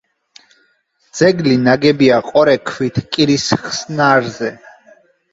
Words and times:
ძეგლი 1.17 1.57
ნაგებია 1.65 2.17
ყორექვით 2.29 2.97
კირის 3.17 3.45
ხსნარზე. 3.67 4.49